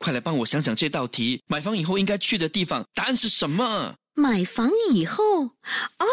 [0.00, 1.42] 快来帮我想想这道题。
[1.46, 3.94] 买房以后应该去的地方，答案是什么？
[4.14, 6.06] 买房以后，哦，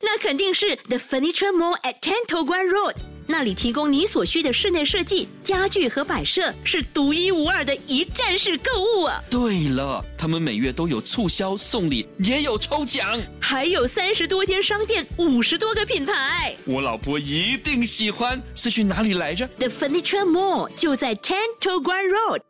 [0.00, 2.94] 那肯定是 The Furniture Mall at Ten To Guan Road，
[3.26, 9.22] 那里提供你所需的室内设计、家具和摆设，是独一无二的一站式购物啊！
[9.30, 16.54] 对了，他们每月都有促销、送礼，也有抽奖，还有三十多间商店，五十多个品牌。
[16.66, 18.40] 我老婆一定喜欢。
[18.54, 22.40] 是去哪里来着？The Furniture Mall 就在 Ten To Guan Road。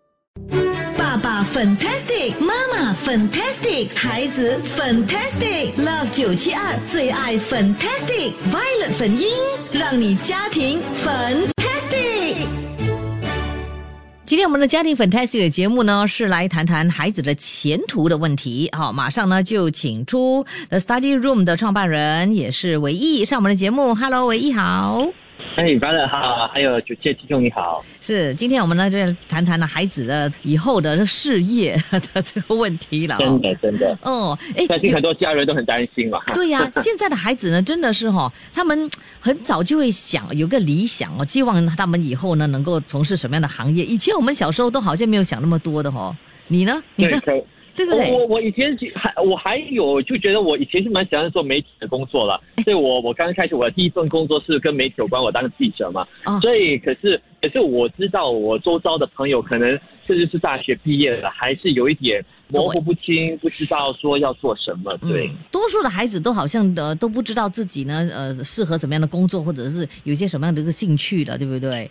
[0.99, 9.29] 爸爸 fantastic，妈妈 fantastic，孩子 fantastic，Love 九七二最爱 fantastic，Violet 粉音，
[9.71, 12.49] 让你家庭 fantastic。
[14.27, 18.69] 今天我们的家庭 fantastic 的节目呢，是来谈谈孩子的前途的问题。
[18.77, 23.95] 好，马上呢就请出 The Study Room 的创办人，也是唯一上我们的节目。
[23.95, 25.07] Hello，唯一好。
[25.57, 27.85] 哎，巴乐好，还有九七听众你好。
[28.01, 31.77] 是，今天我们呢就谈谈了孩子的以后的事业
[32.13, 33.17] 的这个问题了。
[33.19, 33.97] 真的，真的。
[34.03, 36.19] 哦，哎，相信很多家人都很担心嘛。
[36.35, 43.85] 对呀，现在的孩子呢，真的是哈，他们很早就会想有个理想哦，希望他们以后呢能够从事什么样的行业。
[43.85, 46.17] 以前我们小时候都好像没有想那么多的哈。
[46.49, 46.83] 你呢？
[46.97, 47.19] 你呢？
[47.25, 47.45] 对
[47.87, 48.13] 不对？
[48.13, 56.07] 我我以前还我还有就觉得我以前是蛮喜欢做媒体的工作了，所以我我刚刚开始我的第一份工作是跟媒体有关，我当记者嘛。
[56.41, 59.71] 所以可是可是我知道我周遭的朋友可能
[60.07, 64.97] 甚至是大学毕业了，还是有一点模糊不清，不知道说要做什么。
[64.99, 71.91] 对，多数的孩子都好像的都不知道自己呢呃适合什么样的工作，或者是有些什么样的一个兴趣的，对不对？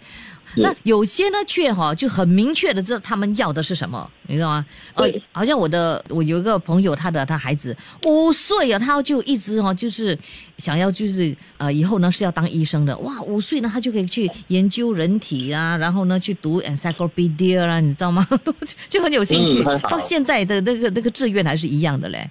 [0.55, 4.65] 那有些呢，却哈就很明确的知道他们要的是什么，你知道吗？
[4.95, 10.17] 呃，好像我的我有一个朋友，他的他孩子五岁啊，他就一直哈就是
[10.57, 18.27] 想要就是呃以后呢是要当医生的，哇，五岁呢他就可以去研究人体啊，然后呢去读 encyclopedia 啊，你知道吗？
[18.89, 22.29] 就很有兴趣，到现在的那个那个志愿还是一样的嘞。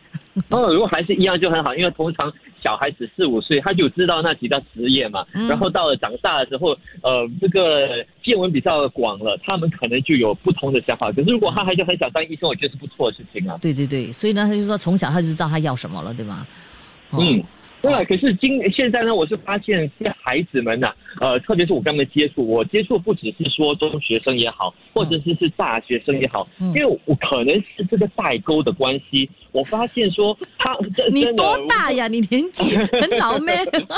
[0.49, 11.11] 哦，如果还是一样就很好，因为通常小孩子四五岁他就知道那几道职业嘛，然后到了长大的时候，呃，这个见闻比较广了，他们可能就有不同的想法。
[11.13, 13.59] 可是如果他还是很想当医生，我觉得是不错的事情啊。
[13.61, 16.47] 对对对，所以呢，他就说从小他就知道他要什么了，对吗？
[17.13, 17.43] 嗯。
[17.83, 30.79] 对，可是今现在呢，我是发现这些孩子们呐，呃，特别是我跟他们接触，我接触不只是说中学生也好，或者是是大学生也好，因为我可能是这个代沟的关系，我发现说他
[31.11, 32.07] 你多大呀？
[32.07, 33.55] 你年纪很老咩？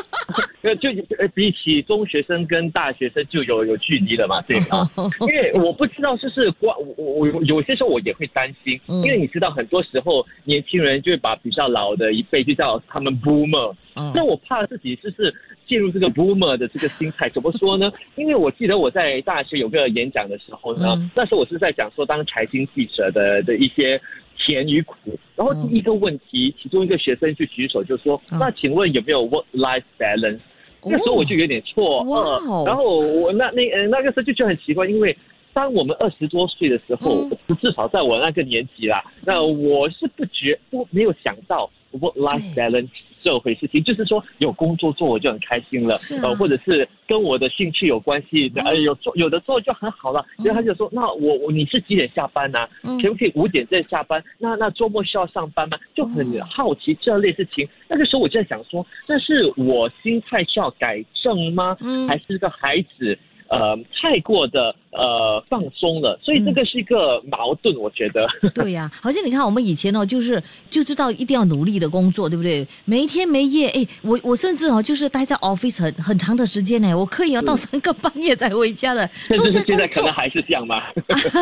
[0.63, 0.89] 呃，就
[1.35, 4.89] 比起中学生跟大学生就有有距离了嘛，对啊？
[5.21, 13.74] 因为我不知道就是关我我有些时候我也会担心，因为你知道很多时候年轻人就会把比较老的一辈就叫他们 boomer。
[14.15, 15.33] 那我怕自己就是
[15.67, 17.91] 进入这个 boomer 的这个心态，怎么说呢？
[18.17, 24.01] 因为我记得我在大学有个演讲的时候呢，那时候我是在讲说当财经记者的的一些
[24.39, 24.97] 甜与苦。
[25.37, 30.39] 然后第一个问题，其中一个学生就举手就说：“那请问有没有 work life balance？”
[30.87, 32.67] 那时候我就有点错愕。
[32.67, 35.17] 然后我那那呃那个时候就觉得很奇怪，因为
[35.53, 37.29] 当我们二十多岁的时候，
[37.61, 42.89] 至少在我那个年纪啦，那我是不觉不没有想到 work life balance。
[43.25, 50.25] 这回事情就是说有工作做我就很开心了，呃，或者是跟我的兴趣有关系，呃，有做有的做就很好了。
[50.45, 52.69] 然后他就说，那我我你是几点下班呢？
[53.03, 54.23] 可不可以五点再下班？
[54.39, 55.79] 那那周末需要上班吗？
[55.95, 57.67] 就很好奇这类事情。
[57.89, 61.77] 那个时候我就在想说，那是我心态需要改正吗？
[62.07, 63.19] 还是个孩子？
[63.49, 68.27] 呃，太过的呃放松了，所以这个是一个矛盾，我觉得。
[68.55, 72.67] 对呀，好像你看我们以前哦，就是就知道一定要努力的工作，对不对？
[72.85, 79.09] 没天没夜，哎，我我甚至哦，就是待在 office 很很长的时间呢，我可以要到三个半夜才回家的。
[79.29, 80.83] 但是现在可能还是这样吗？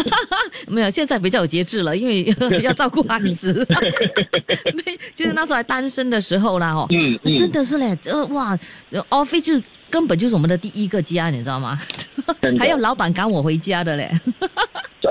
[0.66, 2.24] 没有，现在比较有节制了，因为
[2.62, 3.66] 要照顾孩子。
[4.84, 8.58] 没，就是那时候还单身的时候啦，哦，嗯，真的是嘞，呃，哇
[9.08, 9.62] ，office 就。
[9.92, 11.78] 根本就是我们的第一个家，你知道吗？
[12.58, 14.10] 还有老板赶我回家的嘞。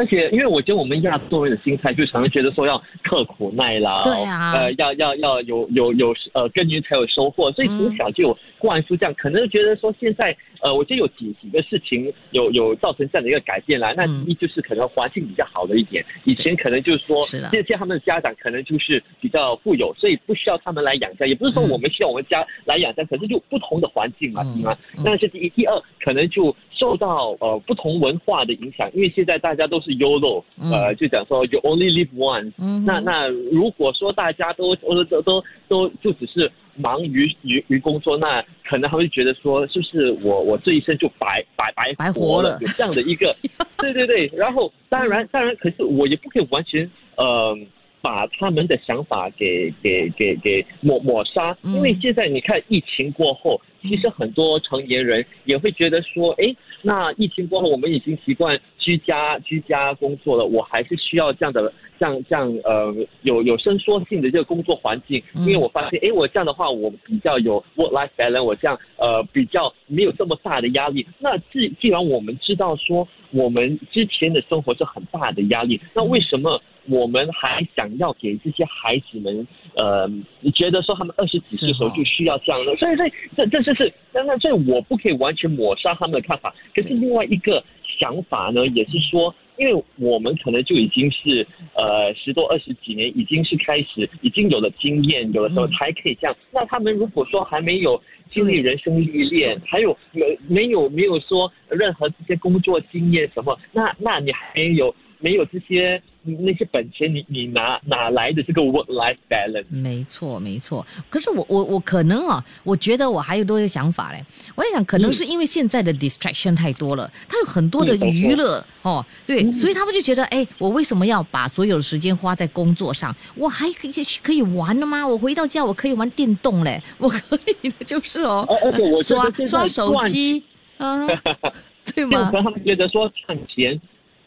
[0.01, 9.13] 而且，因为我觉得我们亚洲人的心态，就常常觉得说要刻苦耐劳，对啊，呃，要要要有有有呃耕耘才有收获，所以从小就有灌输这样。
[9.13, 13.93] 可能觉得说现在，呃，我觉得有几几个事情有有造成这样的一个改变啦。
[13.95, 24.75] 那第一就是可能环境比较好了一点，以前可能就是说，现在他们的家长可能就是比较富有，所以不需要他们来养家，也不是说我们需要我们家来养家，可是就不同的环境嘛，是吗？
[25.05, 32.53] 那是第一，第二可能就受到呃不同文化的影响，因为现在大家都是 YOLO，呃，就讲说 You only live once。
[32.85, 43.35] 那那如果说大家都都都都都就只是忙于于于工作，那可能他会觉得说，是不是我我这一生就白白白白活了有这样的一个，
[43.77, 44.31] 对对对。
[44.35, 47.57] 然后当然当然，可是我也不可以完全呃
[48.01, 51.73] 把他们的想法给给给给抹抹杀，嗯。
[51.75, 61.71] 因为现在你看疫情过后，其实很多成年人也会觉得说，哎，那疫情过后我们已经习惯居家居家工作了，我还是需要这样的。
[62.01, 62.91] 这样这样呃
[63.21, 71.05] 有有伸缩性的这个工作环境，嗯因为我发现，哎，我这样的话，我比较有 work life balance，我这样呃比较没有这么大的压力。
[71.19, 80.09] 那既既然我们知道说我们之前的生活是很大的压力，那为什么我们还想要给这些孩子们呃
[80.55, 82.75] 觉得说他们二十几岁的时候就需要这样的？
[82.77, 87.63] 所以所以这这就是，当然这我不可以完全抹杀他们的看法，可是另外一个
[88.01, 89.33] 想法呢，也是说。
[89.57, 91.45] 因为我们可能就已经是
[91.75, 96.35] 呃十多二十几年，已经是开始已经有了经验，有的时候才可以这样。
[96.51, 98.01] 那他们如果说还没有
[98.33, 109.65] 经历人生历练，还有没没有没有说任何这些工作经验什么，那那你还没有没有这些那些本钱，你你哪哪来的这个 work life balance？
[109.69, 110.85] 没错，没错。
[111.09, 114.23] 可是我我我可能啊，我觉得我还有多一个想法嘞。
[114.55, 123.15] 我在想，可能是因为现在的 distraction 太多了，他有很多的娱乐哦，对，所以他们就觉得，哎，我为什么要把所有的时间花在工作上？
[123.35, 123.91] 我还可以
[124.21, 125.07] 可以玩的吗？
[125.07, 127.17] 我回到家我可以玩电动嘞，我可
[127.61, 130.43] 以的，就是哦，而而且我刷刷手机
[130.77, 131.07] 啊，
[131.93, 132.33] 对吗就可？
[132.37, 133.79] 能他们觉得说赚钱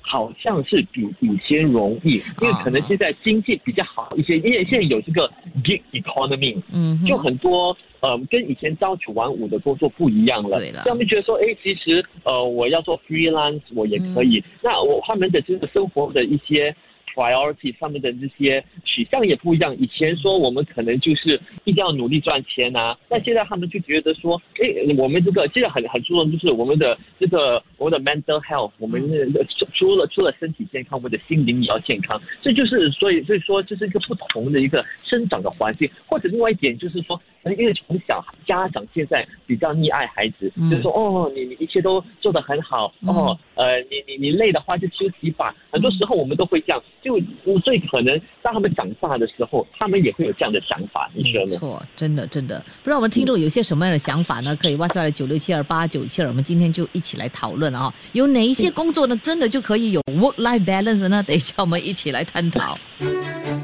[0.07, 5.29] 好像是比以前容易，因为可能现在经济比较好一些，因为现在有这个
[5.65, 10.59] gig economy，嗯，就很多呃跟以前朝九晚五的工作不一样了。
[10.59, 14.45] 对他们觉得说，哎，其实呃我要做 freelance 我也可以。
[14.63, 16.75] 那我他们的这个生活的一些。
[17.15, 19.77] Priority 上面的这些取向也不一样。
[19.79, 32.21] 以前说我们可能就是一定要努力赚钱啊，那现在他们就觉得说，哎，我们这个现在很很注重就是我们的这个我们的 mental health，我们的除除了除了身体健康，我们的心灵也要健康。
[32.43, 37.21] 这就是所以所以说这是一个不同的一个生长的环境，或者另外一点就是说，
[37.59, 45.55] 因为从小家长现在比较溺爱孩子，嗯就是说哦，你你一切都做得很好，哦，呃，你你你累的话就休息吧。
[45.71, 47.21] 很多时候我们都会这样，就
[47.61, 51.51] 最可能当他们长大的时候，他们也会有这样的想法，你觉得呢？
[51.51, 54.57] 没错，真的真的，不知道我们听众有些什么样的想法呢？
[54.57, 57.93] 可以 WhatsApp 九六七二八九七二，我们今天就一起来讨论啊。
[58.13, 61.23] 有哪一些工作呢，真的就可以有 work life balance 呢？
[61.23, 62.75] 等一下我们一起来探讨。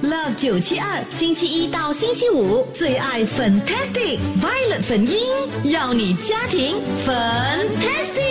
[0.02, 5.16] Love 九七二，星期一到星期五最爱 Fantastic Violet 粉音，
[5.72, 6.76] 要你家庭
[7.06, 8.29] Fantastic。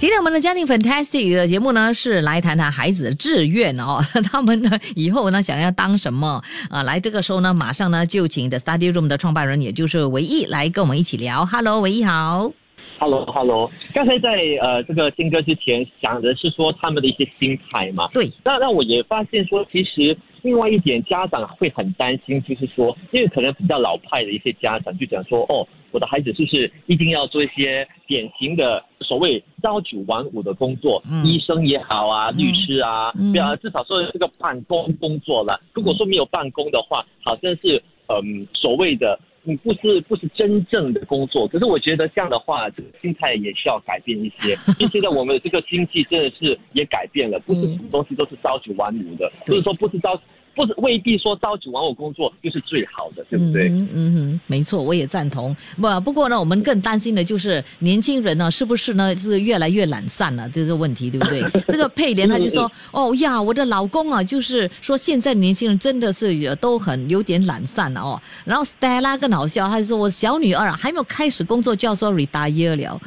[0.00, 4.00] 今天我们的家庭 Fantastic 的节目呢，是来谈谈孩子的志愿哦。
[4.32, 6.82] 他们呢以后呢想要当什么啊？
[6.84, 11.44] 来这个时候呢，马上呢就请 The Study Room 的创办人，也就是维义来跟我们一起聊。
[11.44, 12.50] Hello，维义好。
[12.98, 14.30] Hello，Hello，刚才在
[14.62, 35.60] 呃这个新歌之前讲的是说他们的一些心态嘛，对，那那我也发现说，其实另外一点家长会很担心，就是说，因为可能比较老派的一些家长就讲说，哦，我的孩子是不是一定要做一些典型的所谓朝九晚五的工作，嗯医生也好啊，律师啊，嗯对啊，至少说是个办公工作了。
[35.72, 39.18] 如果说没有办公的话，好像是嗯所谓的。
[39.44, 44.50] 嗯，不是不是真正的工作，可是我觉得这样的话，这个心态也需要改变一些。
[44.78, 50.14] 因为现在我们的这个经济真的是也改变了，不是什么东西都是朝九晚五的，对就是说不是朝，
[50.54, 53.68] 不是未必说朝九晚五工作就是最好的，对不对？
[53.68, 55.56] 嗯嗯哼，没错，我也赞同。
[55.80, 61.42] 不，不过呢，我们更担心的就是年轻人呢，是不是呢是越来越懒散了这个问题，对不对？
[61.68, 68.20] 这个佩莲她就说，哦呀，我的老公啊，就是说现在年轻人真的是呃都很有点懒散了哦。
[68.44, 73.00] 然后 Stella 更好笑，她就说我小女儿啊还没有开始工作就要说 retire 了，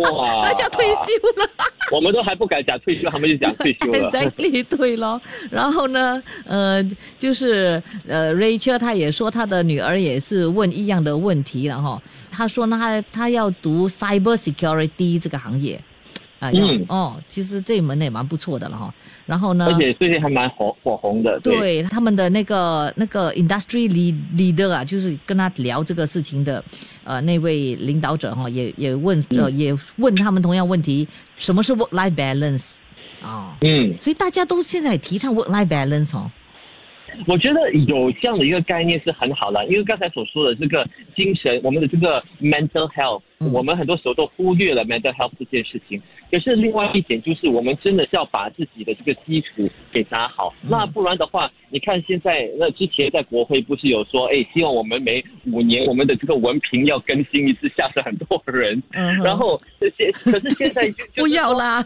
[0.00, 1.48] 哇， 那就要退休了。
[1.92, 3.98] 我们都还不敢讲退休，他们就讲退休了。
[4.10, 5.20] exactly 对咯。
[5.50, 6.82] 然后呢，呃，
[7.18, 12.00] 就是呃，Rachel 她也说她的女儿也是问一样的问题了哈。
[12.30, 15.78] 她说呢，她她要读 cyber security 这个行业。
[16.50, 18.92] 嗯哦，其实这一门也蛮不错的了哈。
[19.26, 21.56] 然后呢，而且最近还蛮火火红的，对。
[21.56, 26.62] 对他们的那个那个 industry lead leader 啊，就是跟他聊这个事情的，
[27.04, 31.06] 呃，那位领导者哈，也也问呃、嗯也问他们同样问题，
[31.36, 32.76] 什么是 work life balance
[33.22, 36.28] 啊、嗯，所以大家都现在提倡 work life balance 哦。
[37.26, 40.84] 我觉得有这样的一个概念是很好的，因为刚才所说的这个
[41.14, 43.20] 精神，我们的这个 mental health，
[43.52, 46.00] 我们很多时候都忽略了 mental health 这件事情。
[46.30, 50.54] 可是另外一点就是，我们真的是要把自己的这个基础给打好。
[50.62, 55.22] 那不然的话，你看现在那之前在国会不是有说，哎，希望我们每
[55.52, 58.82] 五年我们的这个文凭要更新一次，吓死很多人。
[58.92, 59.14] 嗯。
[59.22, 61.84] 然后这些，可是现在就不要啦。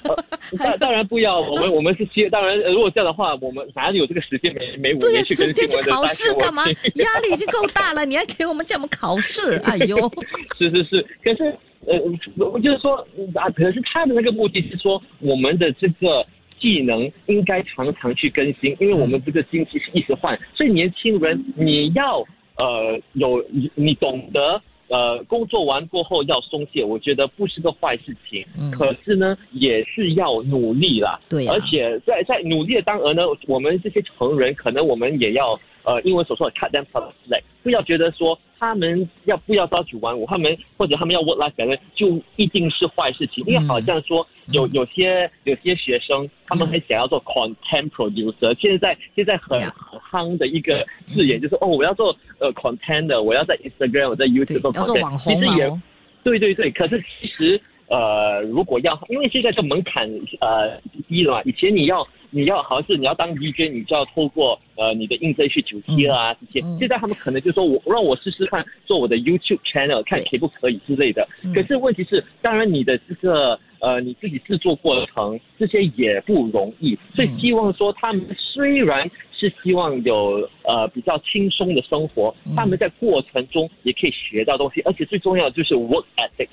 [0.57, 6.65] 当当然不要，我们我们是希当然，如果这样的话，我们哪里有这个时间每每五年去更新文考试干嘛？
[6.95, 9.61] 压力已经够大了，你还给我们这么考试？
[9.65, 9.97] 哎呦！
[10.57, 11.46] 是是是，可是。
[11.87, 12.01] 呃，
[12.37, 12.97] 我就是说
[13.35, 16.27] 啊，可是他的那个目的是说，我们的这个
[16.59, 22.25] 技能应该常常去更新，因为我们这个经济是一直换，所以年轻人你要
[22.57, 28.45] 呃有你懂得呃工作完过后要松懈，我觉得不是个坏事情。
[28.59, 28.71] 嗯。
[28.71, 31.21] 可是呢，也是要努力啦。
[31.29, 31.47] 对。
[31.47, 38.37] 而且在在努力的当儿呢，我们这些成人可能我们也要呃，英文所说的 cut them some slack，不要觉得说。
[38.59, 40.27] 他们要不要朝九晚五？
[40.27, 43.45] 他们或者他们要 work life balance，就一定是坏事情。
[43.47, 48.59] 因为好像说有有些有些学生，他们很想要做 content producer。
[48.61, 55.19] 现在现在很很夯的一个字眼就是哦，我要做呃 content 的，我要在 Instagram，我在 YouTube 做 content。
[55.19, 55.81] 其实也
[56.23, 60.09] 对对对，可是其实呃，如果要，因为现在这门槛
[60.41, 62.07] 呃低了嘛，以前你要。
[62.37, 66.61] 你要好像是你要当 DJ，你就要透过呃你的应征去九七啊这些。
[66.79, 71.27] 现在他们可能就说我让我试试看做我的 YouTube channel，看可不可以之类的。
[71.55, 86.49] 可是问题是，当然你的这个呃你自己制作过程这些也不容易，所以希望说他们虽然是希望有呃比较轻松的生活，他们在过程中也可以学到东西，而且最重要的就是 work ethic。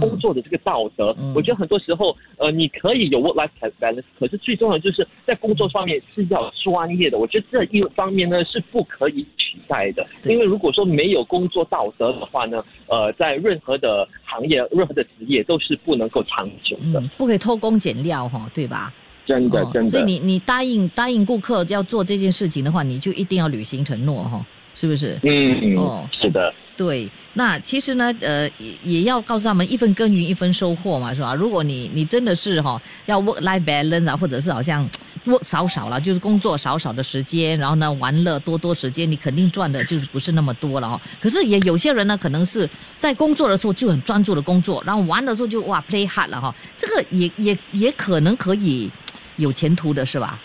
[0.00, 7.18] 工作的这个道德，我觉得很多时候，呃，你可以有 work life balance，可是最重要就是在工作方面是要专业的。
[7.18, 17.00] 我觉得这一方面呢是不可以取代的，因为如果说没有工作道德的话呢，呃，在任何的行业、任何的职业都是不能够长久的。
[17.16, 18.92] 不可以偷工减料哈，对吧？
[19.26, 19.88] 真的，真的。
[19.88, 24.46] 所以你你答应答应顾客要做这件事情的话，你就一定要履行承诺哈，
[24.76, 25.18] 是不是？
[25.24, 26.54] 嗯，哦，是的。
[26.76, 31.34] 对，那其实呢，呃，也也要告诉他们一分耕耘一分收获嘛，是吧？
[31.34, 34.86] 如果你你真的是哈要 work life balance 啊，或者是好像
[35.24, 41.00] work 少少了，就是工作少少的时间，然后呢玩乐多多时间，你肯定赚的就是不是那么多了哈。
[41.18, 42.68] 可是也有些人呢，可能是
[42.98, 48.90] 在工作的时候就很专注的工作，然后玩的时候就哇 play hard 了哈，这个也也也可能可以
[49.36, 50.38] 有前途的是吧？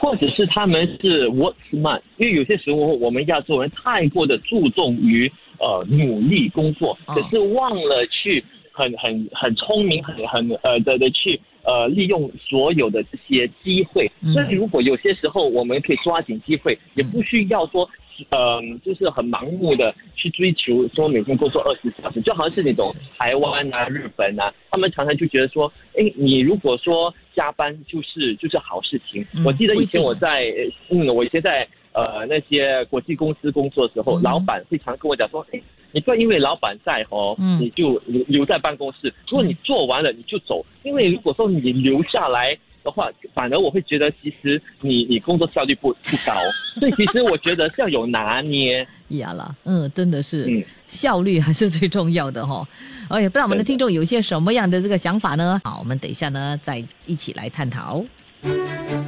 [0.00, 5.30] 或者是他们是 work smart，因为有些时候我们亚洲人太过的注重于。
[5.60, 14.08] 呃，努力工作，可是忘了去很很很聪明，很很呃的的去呃利用所有的这些机会。
[14.32, 17.90] 所以如果有些时候我们可以抓紧机会，也不需要说。
[18.30, 29.24] 嗯，就是很盲目的去追求说每天工作二十小时，就好像是那种台湾啊、日本啊，他们常常就觉得说，哎，你如果说加班就是就是好事情。
[29.44, 30.46] 我记得以前我在
[30.90, 35.60] 嗯，我以前在呃那些国际公司工作的时候，老板会常跟我讲说，哎，
[35.92, 42.58] 你不要因为老板在哦，你就留留在办公室，如果你做完了你就走，因为如果说你留下来。
[42.84, 46.34] 的话，反而我会觉得，其实你你工作效率不不高，
[46.78, 48.86] 所以其实我觉得是要有拿捏。
[49.08, 52.66] 呀啦，嗯，真的是，嗯，效率还是最重要的哈。
[53.08, 55.60] 哎呀，不知道我们的听众有些什么样的这个想法呢？
[55.64, 58.04] 好，我们等一下呢再一起来探讨。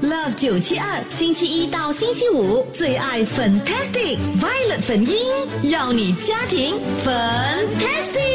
[0.03, 6.75] Love 九七二，星期一到星期五最爱 Fantastic Violet 粉音，要你家庭
[7.05, 8.30] Fantastic。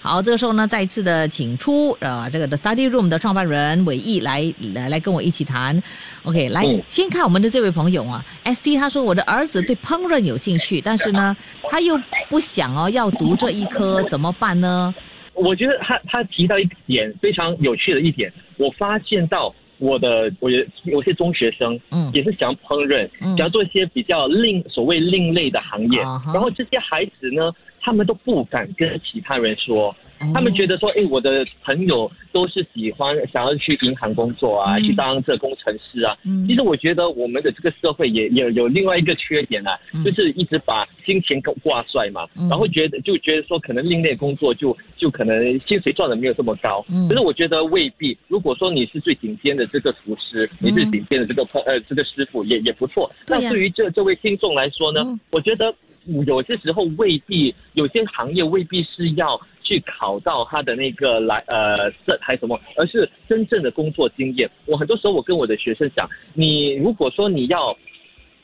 [0.00, 5.82] 好，这个时候呢，再一次的请出呃，这个 The Study Room 的创办人伟毅来来来跟我一起谈。
[6.22, 11.36] OK，来先看我们的这位朋友啊，SD 他说我的儿子对烹饪有兴趣，但是呢，
[11.68, 12.00] 他又
[12.30, 14.94] 不想哦要读这一科，怎么办呢？
[15.34, 20.48] 我觉得他他提到一点非常有趣的一点，我发现到我的我
[20.84, 25.98] 有些中学生嗯也是想烹饪，想要做一些比较另所谓另类的行业，
[26.32, 27.52] 然后这些孩子呢。
[27.88, 29.96] 他们都不敢跟其他人说，
[30.32, 36.16] 他们觉得说，哎，我的朋友都是喜欢想要去银行工作啊，去当这工程师啊。
[36.46, 46.84] 其实我觉得我们的这个社会也也有另外一个缺点啊，就是一直把金钱挂帅嘛，然后觉得就觉得说可能另类工作就就可能薪水赚的没有这么高。
[47.08, 53.10] 可是我觉得未必，如果说你是最顶尖的这个厨师，你是顶尖的这个呃这个师傅也也不错。
[53.26, 55.74] 那对于这这位听众来说呢，我觉得。
[56.26, 64.48] 有些时候未必，有些行业未必是要去考到他的那个来呃这还什么，而是真正的工作经验。
[64.64, 67.76] 我很多时候我跟我的学生讲，你如果说你要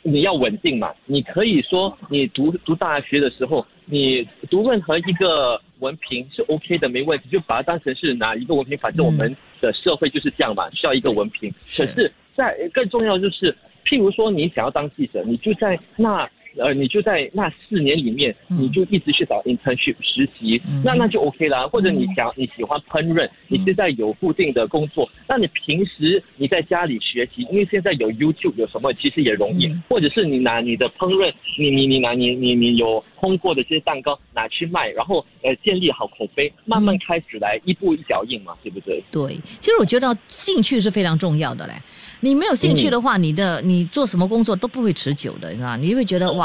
[0.02, 11.50] 你要稳定嘛，你可以说你读读大学的时候，你读任何一个文凭是 OK 的，没问题，就把它当成是哪一个文凭，反正我们的社会就是这样嘛，需要一个文凭。
[11.74, 13.50] 可是，在更重要就是，
[13.86, 16.28] 譬如说你想要当记者，你就在那。
[16.56, 21.66] 呃，你就在那四年里面，嗯你就一直去找 internship 实习，嗯那那就 OK 啦。
[21.68, 29.66] 或者你想你喜欢烹饪，你现在有固定的工作，那你平时你在家里学习，因为现在有 YouTube 有什么，其实也容易。
[29.66, 39.02] 嗯或者是你拿你的烹饪，你你你拿你你你有烘过的这些蛋糕拿去卖，然后呃建立好口碑，慢慢开始来，一步一脚印嘛，对不对？
[39.12, 41.74] 对，其实我觉得兴趣是非常重要的嘞。
[42.20, 45.76] 你没有兴趣的话，你的你做什么工作都不会持久的，你知道吗？
[45.76, 46.43] 你会觉得哇，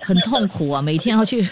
[0.00, 1.42] 很痛苦啊，每天要去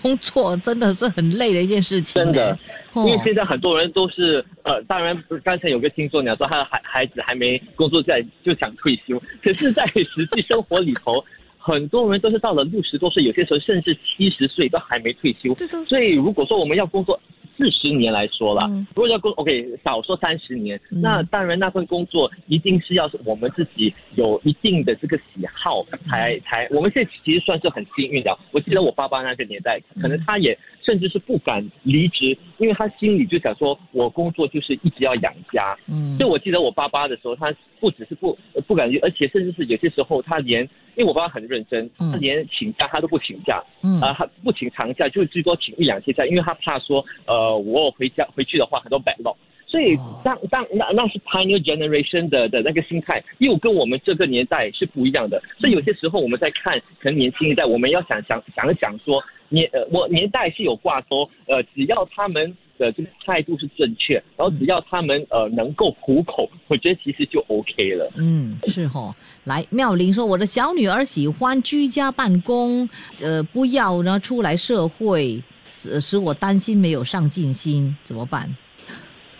[0.00, 2.32] 工作，真的是很累的一件事情呢。
[2.32, 2.58] 真的
[2.92, 11.24] 哦因为现在很多人都是呃，当然刚才有个听众讲说他的孩孩子还没工作在就想退休，可是，在实际生活里头。
[11.64, 15.84] 很多人都是到了六十多岁，有些时候甚至七十岁都还没退休对的。
[15.84, 17.16] 所以如果说我们要工作
[17.62, 26.66] 四十年来说了，嗯如果要工 OK 少说三十年，嗯那当然那份工作一定是要是我们自己有一定的这个喜好才才。
[26.72, 28.36] 我们现在其实算是很幸运的。
[28.50, 35.76] 我记得我爸爸那个年代，可能他也甚至是不敢离职，因为他心里就想说，我工作就是一直要养家。
[35.86, 40.62] 嗯就我记得我爸爸的时候，他不只是不呃不敢离，而且甚至是有些时候他连，
[40.96, 49.36] 因为我爸爸很认真，嗯他连请假他都不请假，嗯啊、他不请长假，就最多请一两天假，因为他怕说，呃，我回家回去的话很多 backlog。
[49.66, 55.42] 所以哦当当那那是 pioneer generation 的的那个心态，又跟我们这个年代是不一样的。
[55.58, 68.12] 所以有些时候我们在看可能年轻一代，我们要想想想一想说，年呃我年代是有挂钩，呃只要他们的这个态度是正确，然后只要他们呃能够糊口，我觉得其实就 OK 了。
[68.18, 69.14] 嗯，是哈。
[69.44, 72.86] 来，妙玲说，我的小女儿喜欢居家办公，
[73.22, 78.46] 呃，不要呢出来社会，使使我担心没有上进心，怎么办？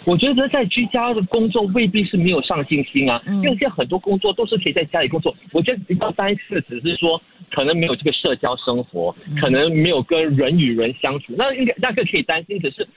[0.05, 5.33] 我觉得在居家的工作未必是没有上进心啊，嗯因为现在很多工作都是可以在家里工作。
[5.53, 7.21] 我觉得比较担心的只是说，
[7.53, 12.59] 可能没有这个社交生活，嗯可能没有跟人与人相处，那应该那个可以担心。
[12.61, 12.89] 可是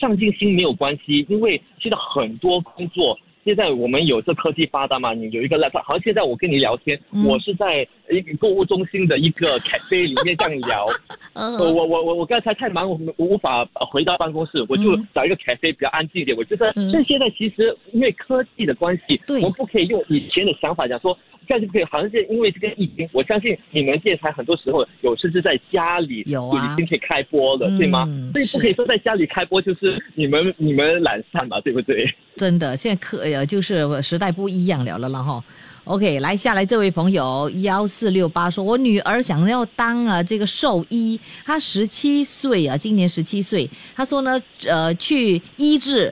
[0.00, 3.16] 上进心没有关系，因为现在很多工作。
[3.44, 5.12] 现在我们有这科技发达嘛？
[5.12, 10.86] 你有一个 laptop，好像现在我跟你聊天，嗯我是在一个购物中心的一个 cafe 里面这样聊，
[11.34, 16.36] 我我我我刚才太忙，我我无法呃回到办公室，我就嗯找一个 cafe 比较安静一点。
[16.36, 21.18] 我觉得嗯这现在其实因为科技的关系，我们不可以用以前的想法讲说。
[21.52, 28.06] 这样就不可以，好像是因为这个疫情，我相信你们电台很多时候有甚至在家里有啊已经可以开播了，嗯对吗？
[28.32, 32.10] 所以不可以说在家里开播就是你们你们懒散嘛，对不对？
[32.36, 35.44] 真的，现在可呃就是时代不一样了了了哈。
[35.84, 43.68] OK，来下来这位朋友幺四六八说，我女儿想要当啊这个兽医，她十七岁啊，今年十七岁。
[43.94, 46.10] 她说呢，呃，去医治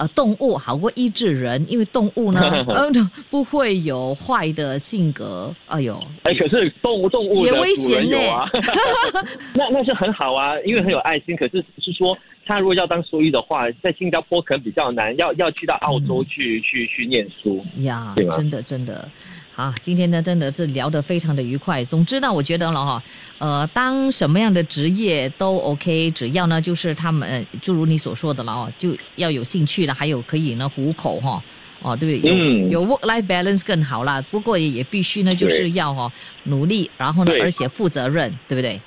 [0.00, 2.40] 呃动物好过医治人，因为动物呢，
[2.72, 2.90] 呃
[3.28, 5.54] 不会有坏的性格。
[5.66, 8.48] 哎呦，哎，可是动物动物也危险呢人有啊，
[9.52, 11.36] 那那是很好啊，因为很有爱心。
[11.36, 17.64] 可是是说，他如果要当兽医的话，在新加坡可能比较难，要要去到澳洲去、去去念书。
[17.78, 19.08] 呀对，吗真的真的。
[19.52, 21.84] 好，今天呢真的是聊得非常的愉快。
[21.84, 23.02] 总之呢，我觉得了哈，
[23.38, 31.42] 呃，当什么样的职业都 OK，只要呢就是他们，呃就如你所说的了哦，就要有兴趣了，还有可以呢糊口哈。
[31.82, 32.30] 哦，对不对？
[32.30, 34.20] 有、嗯有 work life balance 更好啦。
[34.30, 36.12] 不过也也必须呢，就是要哈、
[36.44, 38.78] 努力，然后呢，而且负责任，对不对？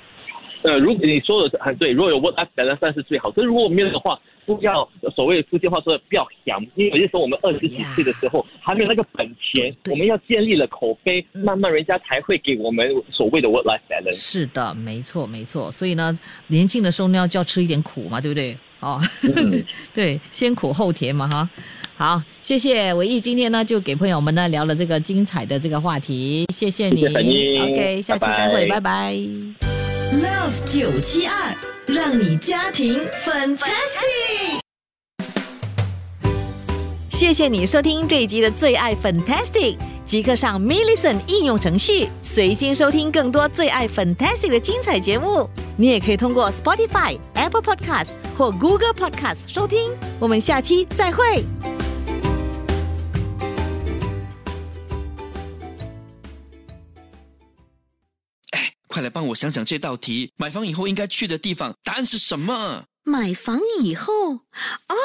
[0.64, 3.30] 呃，如果你说的很对，如果有 work life balance 算是最好。
[3.30, 14.16] 可是如果没有的话，不要所谓福建话说的不要想，因为有些时候我们二十几岁的时候还没有那个本钱，我们要建立了口碑，嗯慢慢人家才会给我们所谓的 work life balance。
[14.16, 15.70] 是的，没错没错。
[15.70, 18.56] 所以呢，年轻的时候呢，就要吃一点苦嘛，对不对？
[18.80, 21.48] 哦，嗯 对，先苦后甜嘛，哈。
[21.96, 27.02] 好，谢谢伟毅，今天呢就给朋友们呢聊了这个精彩的这个话题，谢谢你。
[27.02, 29.73] 谢谢你 OK，下期拜拜再会，拜拜
[30.14, 31.52] Love 九七二，
[31.86, 34.60] 让你家庭 fantastic。
[37.10, 45.50] 谢谢你收听这一集的最爱 Fantastic，即刻上 m i l l i c e n t 应用程序，随心收听更多最爱 Fantastic 的精彩节目。
[45.76, 49.90] 你也可以通过 Spotify、Apple Podcast 或 Google Podcast 收听。
[50.20, 51.44] 我们下期再会。
[59.04, 62.84] 来帮我想想这道题，买房以后应该去的地方，答案是什么？
[63.06, 64.96] 买房以后，哦，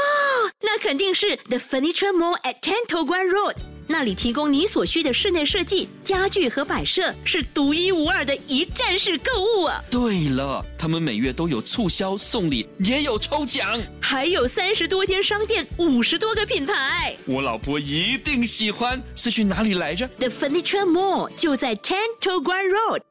[0.61, 3.55] 那肯定是 The Furniture Mall at Ten Toguan Road。
[3.87, 9.83] 那里提供你所需的室内设计、家具和摆设，是独一无二的一站式购物啊！
[9.91, 17.17] 对了，他们每月都有促销、送礼，也有抽奖，还有三十多间商店，五十多个品牌。
[17.25, 19.01] 我老婆一定喜欢。
[19.15, 23.01] 是去哪里来着？The Furniture Mall 就在 Ten To Guan Road。